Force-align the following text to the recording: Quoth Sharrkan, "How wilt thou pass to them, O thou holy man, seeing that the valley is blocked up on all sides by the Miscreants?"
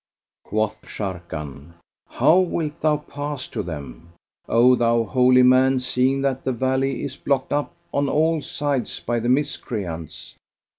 Quoth 0.45 0.81
Sharrkan, 0.81 1.73
"How 2.09 2.39
wilt 2.39 2.81
thou 2.81 2.97
pass 2.97 3.47
to 3.49 3.61
them, 3.61 4.13
O 4.49 4.75
thou 4.75 5.03
holy 5.03 5.43
man, 5.43 5.79
seeing 5.79 6.21
that 6.23 6.43
the 6.43 6.51
valley 6.51 7.03
is 7.03 7.17
blocked 7.17 7.53
up 7.53 7.75
on 7.93 8.09
all 8.09 8.41
sides 8.41 8.99
by 8.99 9.19
the 9.19 9.29
Miscreants?" 9.29 10.33